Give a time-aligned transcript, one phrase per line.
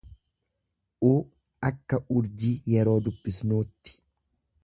[1.09, 1.11] u
[1.69, 3.97] akka urjii yeroo dubbisnuutti.